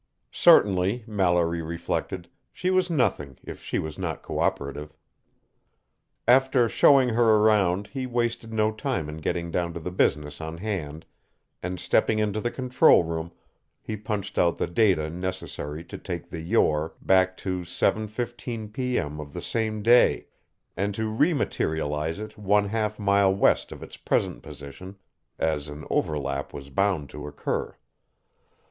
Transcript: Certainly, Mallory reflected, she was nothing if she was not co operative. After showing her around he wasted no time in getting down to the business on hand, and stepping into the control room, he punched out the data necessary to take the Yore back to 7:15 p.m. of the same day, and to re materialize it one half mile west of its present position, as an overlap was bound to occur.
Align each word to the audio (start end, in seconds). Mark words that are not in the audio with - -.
Certainly, 0.31 1.03
Mallory 1.05 1.61
reflected, 1.61 2.27
she 2.51 2.71
was 2.71 2.89
nothing 2.89 3.37
if 3.43 3.61
she 3.63 3.77
was 3.77 3.99
not 3.99 4.23
co 4.23 4.39
operative. 4.39 4.97
After 6.27 6.67
showing 6.67 7.09
her 7.09 7.35
around 7.35 7.85
he 7.85 8.07
wasted 8.07 8.51
no 8.51 8.71
time 8.71 9.07
in 9.07 9.17
getting 9.17 9.51
down 9.51 9.75
to 9.75 9.79
the 9.79 9.91
business 9.91 10.41
on 10.41 10.57
hand, 10.57 11.05
and 11.61 11.79
stepping 11.79 12.17
into 12.17 12.41
the 12.41 12.49
control 12.49 13.03
room, 13.03 13.31
he 13.79 13.95
punched 13.95 14.39
out 14.39 14.57
the 14.57 14.65
data 14.65 15.07
necessary 15.07 15.83
to 15.83 15.99
take 15.99 16.31
the 16.31 16.41
Yore 16.41 16.95
back 16.99 17.37
to 17.37 17.59
7:15 17.59 18.73
p.m. 18.73 19.19
of 19.19 19.33
the 19.33 19.39
same 19.41 19.83
day, 19.83 20.25
and 20.75 20.95
to 20.95 21.09
re 21.09 21.31
materialize 21.31 22.19
it 22.19 22.39
one 22.39 22.69
half 22.69 22.97
mile 22.97 23.35
west 23.35 23.71
of 23.71 23.83
its 23.83 23.97
present 23.97 24.41
position, 24.41 24.97
as 25.37 25.67
an 25.67 25.85
overlap 25.91 26.53
was 26.53 26.71
bound 26.71 27.07
to 27.11 27.27
occur. 27.27 27.77